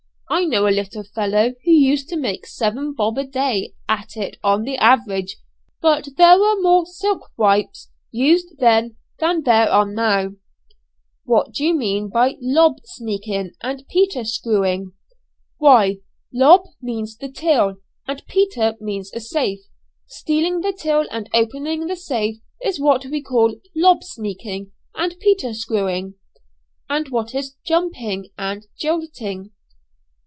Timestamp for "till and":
17.29-18.25, 20.71-21.29